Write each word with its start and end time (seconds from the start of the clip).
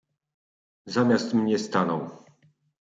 "Zamiast 0.85 1.33
mnie 1.33 1.59
stanął." 1.59 2.09